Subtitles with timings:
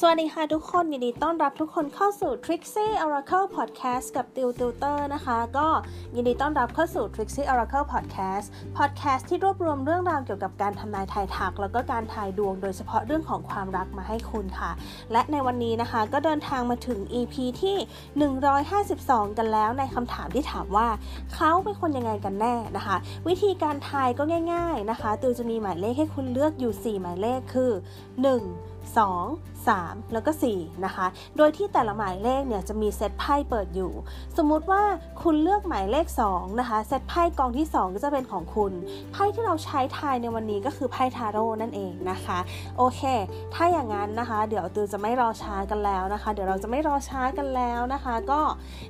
[0.00, 5.68] สวัสดีค่ะทุกคนยินดีต้อนรับทุกคนเข้าสู่ Trixie Oracle Podcast กับติวติวเตอร์นะคะ ก็
[6.14, 8.46] ยินดีต้อนรับเข้าสู่ Trixie Oracle Podcast
[8.78, 14.70] Podcast ที่รวบรวมเรื่องราวเกี่ยวกับการทำนายทายทัก แล้วก็การทายดวงโดยเฉพาะเรื่องของความรักมาให้คุณค่ะ
[15.12, 17.76] และในวันนี้นะคะก็เดินทางมาถึง EP ที่
[18.76, 20.88] 152 กันแล้วในคำถามที่ถามว่า
[21.34, 22.96] เขาเป็นคนยังไงกันแน่นะคะ
[23.28, 24.22] วิธีการทายก็
[24.52, 27.84] ง่าย ๆนะคะติวจะมีหมายเลขให้คุณเลือกอยู่ 4 หมายเลขคือ 1
[28.96, 33.92] 2 3แล้วก็ 4 นะคะ โดยที่แต่ละหมายเลขเนี่ยจะมีเซตไพ่เปิดอยู่
[34.36, 34.82] สมมุติว่า
[35.22, 38.72] คุณเลือกหมายเลข2นะคะ เซตไพ่กองที่ 2 ก็จะเป็นของคุณ
[39.12, 42.38] ไพ่ที่เราใช้ทายในวันนี้ก็คือไพ่ทาโร่นั่นเองนะคะ
[42.76, 43.00] โอเค
[43.54, 48.40] ถ้าอย่างนั้นนะคะ เดี๋ยวตือจะไม่รอช้ากันแล้วนะคะ เดี๋ยวเราจะไม่รอช้ากันแล้วนะคะ ก็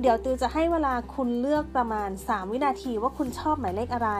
[0.00, 4.10] เดี๋ยวตือจะให้เวลาคุณเลือกประมาณ 3 วินาทีว่าคุณชอบหมายเลขอะไร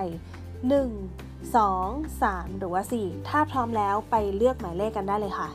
[0.70, 5.48] 1 2 3 หรือว่า 4 ถ้าพร้อมแล้วไปเลือกหมายเลขกันได้เลยค่ะ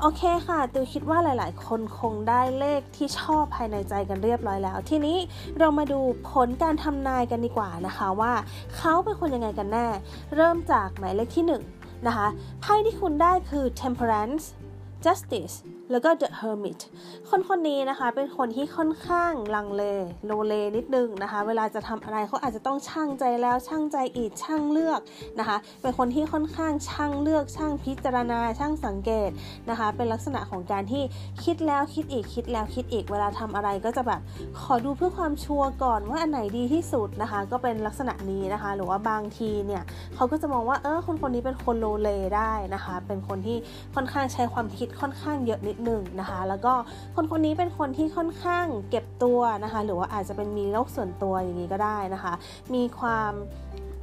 [0.00, 5.18] โอเคค่ะติวคิดว่าหลาย ๆ คนคงได้เลขที่ชอบภายในใจกันเรียบร้อยแล้ว ทีนี้
[5.58, 8.32] เรามาดูผลการทำนายกันดีกว่านะคะว่า
[8.76, 9.86] เขาเป็นคนยังไงกันแน่
[10.36, 11.44] เริ่มจากหมายเลขที่
[11.74, 12.28] 1 นะคะ
[12.60, 14.44] ไพ่ที่คุณได้คือ temperance
[15.04, 15.54] justice
[15.90, 16.80] แล้วก็ The Hermit
[17.30, 19.82] คนคนนี้นะคะเป็นคนที่ค่อนข้างลังเล
[20.26, 25.00] โลเลนิดนึงนะคะ เวลาจะทำอะไรเขาอาจจะต้องช่างใจแล้วช่างใจอีกช่างเลือก
[25.38, 29.30] นะคะ เป็นคนที่ค่อนข้างช่างเลือก ช่างพิจารณาช่างสังเกต
[29.70, 31.02] นะคะ เป็นลักษณะของการที่
[31.44, 34.20] คิดแล้วคิดอีกคิดแล้วคิดอีกเวลาทำอะไรก็จะแบบ
[34.60, 39.82] ขอดูเพื่อความชัวร์ก่อนว่าอันไหนดีที่สุดนะคะ ก็เป็นลักษณะนี้นะคะ หรือว่าบางทีเนี่ย
[40.14, 43.56] เขาก็จะมองว่าเออคนคนนี้เป็นคนโลเลได้นะคะ เป็นคนที่
[43.94, 46.72] ค่อนข้างใช้ความคิดค่อนข้างเยอะนิดหนึ่งนะคะ แล้วก็
[47.14, 52.32] คนคนนี้เป็นคนที่ค่อนข้างเก็บตัวนะคะ หรือว่าอาจจะเป็นมีโรคส่วนตัวอย่างนี้ก็ได้นะคะ
[52.74, 53.32] มีความ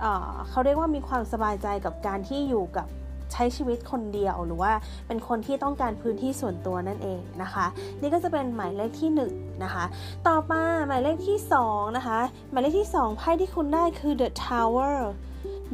[0.02, 2.88] เเขาเรียกว่ามีความสบายใจกับการที่อยู่กับ
[3.34, 4.74] ใช้ชีวิตคนเดียวหรือว่า
[5.08, 7.66] เป็นคนที่ต้องการพื้นที่ส่วนตัวนั่นเองนะคะ
[8.02, 9.22] นี่ก็จะเป็นหมายเลขที่1น
[9.64, 9.86] นะคะ
[10.28, 12.20] ต่อมาหมายเลขที่2นะคะ
[12.52, 14.96] หมายเลขที่ 2 ไพ่ที่คุณได้คือ the tower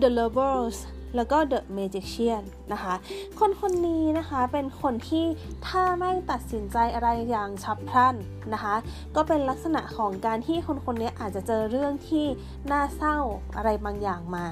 [0.02, 0.78] the lovers
[1.16, 2.44] แล้วก็ The Magician
[2.74, 2.94] นะคะ
[3.40, 5.26] คนคนนี้นะคะเป็นคนที่
[5.68, 8.16] ถ้าไม่ตัดสินใจอะไรอย่างฉับพลัน
[8.54, 8.76] นะคะ
[9.16, 12.26] ก็เป็นลักษณะของการที่คนคนนี้อาจจะเจอเรื่องที่
[12.72, 13.18] น่าเศร้า
[13.58, 14.48] อะไรบางอย่างมา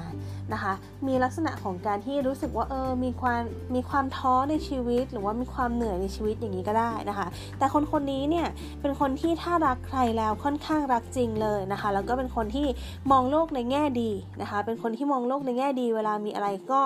[0.52, 0.72] นะคะ
[1.06, 3.42] มีลักษณะของการที่รู้สึกว่าเออมีความ
[3.74, 7.26] มีความท้อในชีวิต หรือว่ามีความเหนื่อยในชีวิตอย่างนี้ก็ได้นะคะ
[7.58, 8.46] แต่คนคนนี้เนี่ย
[8.80, 12.66] เป็นคนที่ถ้ารักใครแล้วค่อนข้างรักจริงเลยนะคะ แล้วก็เป็นคนที่
[13.10, 14.10] มองโลกในแง่ดี
[14.40, 16.80] นะคะ เป็นคนที่มองโลกในแง่ดี เวลามีอะไรก็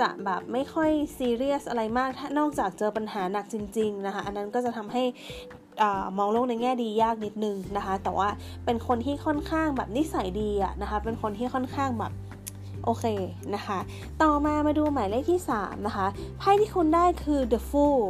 [0.00, 5.02] จะแบบไม่ค่อยซีเรียสอะไรมากถ้านอกจากเจอปัญหาหนักจริง ๆนะคะ อันนั้นก็จะทำให้
[6.18, 8.28] มองโลกในแง่ดียากนิดนึงนะคะ แต่ว่า
[8.64, 12.12] เป็นคนที่ค่อนข้างแบบนิสัยดีอะนะคะ เป็นคนที่ค่อนข้างแบบ
[12.84, 13.04] โอเค
[13.54, 13.78] นะคะ
[14.22, 16.06] ต่อมามาดูหมายเลขที่ 3 นะคะ
[16.38, 18.00] ไพ่ที่คุณได้คือ the fool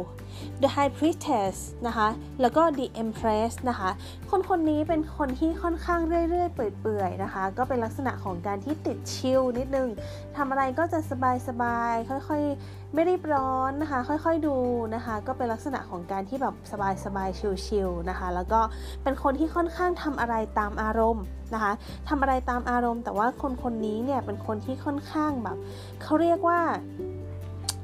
[0.61, 1.55] the high priestess
[1.87, 2.07] นะคะ
[2.41, 3.89] แล้วก็ the empress นะคะ
[4.29, 9.89] คนคนนี้เป็นคนที่ค่อนข้างเรื่อยๆ เปื่อยๆ นะคะ ก็เป็นลักษณะของการที่ติดชิลนิดนึง
[10.37, 10.99] ทำอะไรก็จะ
[11.47, 14.57] สบายๆ ค่อยๆ ไม่รีบร้อนนะคะ ค่อยๆ ดู
[14.95, 18.59] นะคะ ก็เป็นลักษณะของการที่แบบสบายๆ ชิลๆ นะคะ แล้วก็
[19.03, 21.73] เป็นคนที่ค่อนข้างทำอะไรตามอารมณ์นะคะ
[22.09, 25.57] ทำอะไรตามอารมณ์ แต่ว่าคนคนนี้เนี่ยเป็นคนที่ค่อนข้างแบบ
[26.03, 26.59] เขาเรียกว่า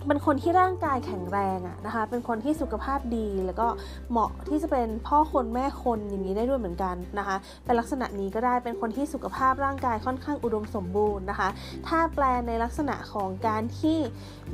[0.07, 3.67] เป็นคนที่ร่างกายแข็งแรงอะนะคะ เป็นคนที่สุขภาพดีแล้วก็
[4.11, 11.49] เหมาะที่จะเป็นพ่อคนแม่คนอย่างนี้ได้ด้วยเหมือนกันนะคะเป็นลักษณะนี้ก็ได้เป็นคนที่สุขภาพร่างกายค่อนข้างอุดมสมบูรณ์นะคะ
[11.87, 13.97] ถ้าแปลในลักษณะของการที่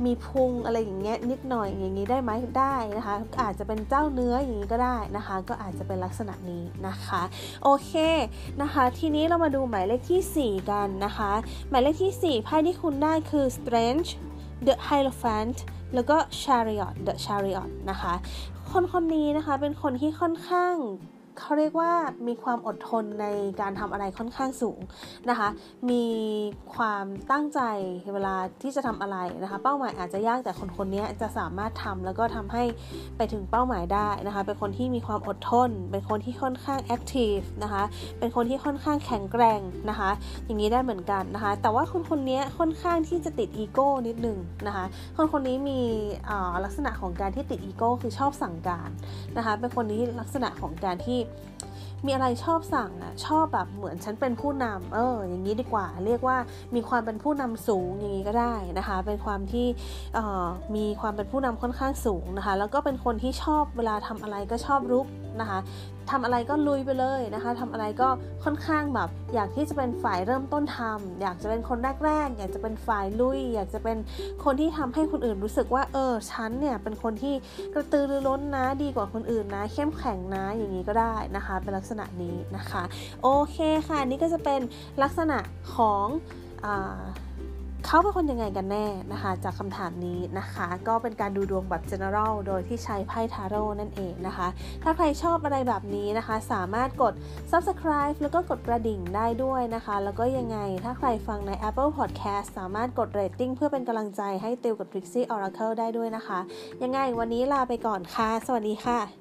[0.04, 7.22] มีพุงอะไรอย่างเงี้ยนิดหน่อยอย่างนี้ได้ไหมได้นะคะ อาจจะเป็นเจ้าเนื้ออย่างนี้ก็ได้นะคะ ก็อาจจะเป็นลักษณะนี้นะคะ
[7.62, 7.92] โอเค
[8.62, 11.32] นะคะ ทีนี้เรามาดูหมายเลขที่ 4 กันนะคะ
[11.70, 14.10] หมายเลขที่ 4ไพ่ที่คุณได้คือ strange
[14.66, 15.58] The Hierophant
[15.94, 18.14] แล้วก็ Chariot The Chariot นะคะ
[18.70, 20.74] คนคนนี้นะคะเป็นคนที่ค่อนข้าง
[21.38, 21.92] เขาเรียกว่า
[22.28, 23.26] มีความอดทนใน
[23.60, 24.80] การทำอะไรค่อนข้างสูง
[25.30, 25.48] นะคะ
[25.90, 26.04] มี
[26.74, 27.60] ความตั้งใจ
[28.14, 32.64] เวลาที่จะทำอะไรนะคะ เป้าหมายอาจจะยากแต่คนคนนี้จะสามารถทำแล้วก็ทำให้
[33.16, 37.82] ไปถึงเป้าหมายได้นะคะ เป็นคนที่มีความอดทน เป็นคนที่ค่อนข้างแอคทีฟนะคะ
[38.18, 39.60] เป็นคนที่ค่อนข้างแข็งแกร่ง
[39.90, 40.10] นะคะ
[40.46, 44.84] อย่างนี้ได้เหมือนกันนะคะ แต่ว่าคนคนนี้ค่อนข้างที่จะติดอีโก้นิดนึงนะคะ
[45.16, 45.80] คนคนนี้มี
[46.64, 48.90] ลักษณะของการที่ติดอีโก้คือชอบสั่งการ
[49.36, 51.26] นะคะ เป็นคนนี้ลักษณะของการที่嗯。
[52.06, 56.36] มีอะไรชอบสั่งอะชอบแบบเหมือนฉันเป็นผู้นำเออ อย่างนี้ดีกว่า เรียกว่า
[56.74, 59.66] มีความเป็นผู้นำสูงอย่างนี้ก็ได้นะคะ เป็นความที่
[60.76, 65.06] มีความเป็นผู้นำค่อนข้างสูงนะคะ แล้วก็เป็นคนที่ชอบเวลาทำอะไรก็ชอบรุก
[65.40, 65.58] นะคะ
[66.10, 68.08] ทำอะไรก็ลุยไปเลยนะคะทำอะไรก็
[68.44, 73.98] ค่อนข้างแบบ อยากที่จะเป็นฝ่ายเริ่มต้นทำอยากจะเป็นคนแรกๆอยากจะเป็นฝ่ายลุย อยากจะเป็น
[74.44, 77.34] คนที่ทำให้คนอื่นรู้สึกว่าเออฉันเนี่ยเป็นคนที่
[77.74, 82.82] กระตือรือร้นนะดีกว่าคนอื่นนะ เข้มแข็งนะอย่างนี้ก็ได้นะคะเป็นลักษณะนี้นะคะ
[83.22, 83.58] โอเค
[83.88, 84.60] ค่ะ นี่ก็จะเป็น
[85.02, 85.38] ลักษณะ
[85.74, 86.06] ของ
[86.64, 86.66] อ
[87.86, 94.48] เขาเป็นคนยังไงกันแน่นะคะ จากคำถามนี้นะคะ ก็เป็นการดูดวงแบบ general โดยที่ใช้ไพ่ทาโร่นั่นเองนะคะ
[94.82, 97.14] ถ้าใครชอบอะไรแบบนี้นะคะ สามารถกด
[97.50, 106.38] subscribe แล้วก็กดกระดิ่งได้ด้วยนะคะ แล้วก็ยังไงถ้าใครฟังใน Apple Podcast สามารถกด rating เพื่อเป็นกำลังใจให้ติวกับ Trixie Oracle ได้ด้วยนะคะ
[106.82, 109.19] ยังไงวันนี้ลาไปก่อนค่ะ สวัสดีค่ะ